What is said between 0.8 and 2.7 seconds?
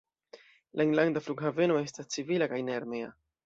enlanda flughaveno estas civila kaj